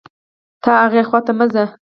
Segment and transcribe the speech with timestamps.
[0.61, 1.63] ته هاغې خوا ته مه ځه